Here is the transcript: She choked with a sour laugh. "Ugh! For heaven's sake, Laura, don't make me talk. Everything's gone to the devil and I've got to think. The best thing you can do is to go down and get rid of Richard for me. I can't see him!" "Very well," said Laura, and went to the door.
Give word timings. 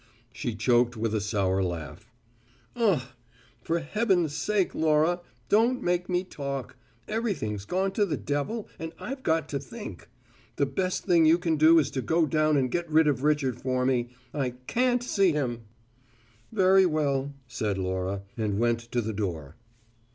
She 0.33 0.55
choked 0.55 0.97
with 0.97 1.13
a 1.13 1.21
sour 1.21 1.61
laugh. 1.61 2.09
"Ugh! 2.75 3.03
For 3.61 3.77
heaven's 3.77 4.35
sake, 4.35 4.73
Laura, 4.73 5.21
don't 5.47 5.83
make 5.83 6.09
me 6.09 6.23
talk. 6.23 6.75
Everything's 7.07 7.65
gone 7.65 7.91
to 7.91 8.05
the 8.07 8.17
devil 8.17 8.67
and 8.79 8.93
I've 8.99 9.21
got 9.21 9.47
to 9.49 9.59
think. 9.59 10.09
The 10.55 10.65
best 10.65 11.05
thing 11.05 11.27
you 11.27 11.37
can 11.37 11.55
do 11.55 11.77
is 11.77 11.91
to 11.91 12.01
go 12.01 12.25
down 12.25 12.57
and 12.57 12.71
get 12.71 12.89
rid 12.89 13.07
of 13.07 13.21
Richard 13.21 13.61
for 13.61 13.85
me. 13.85 14.09
I 14.33 14.55
can't 14.65 15.03
see 15.03 15.33
him!" 15.33 15.65
"Very 16.51 16.87
well," 16.87 17.35
said 17.47 17.77
Laura, 17.77 18.23
and 18.35 18.57
went 18.57 18.79
to 18.93 19.01
the 19.01 19.13
door. 19.13 19.55